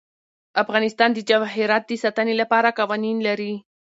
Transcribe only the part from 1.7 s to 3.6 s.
د ساتنې لپاره قوانین لري.